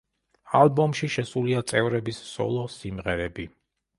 ალბომში 0.59 1.09
შესულია 1.15 1.61
წევრების 1.71 2.21
სოლო 2.31 2.65
სიმღერები. 2.79 3.49